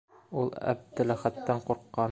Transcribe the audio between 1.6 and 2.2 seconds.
ҡурҡҡан.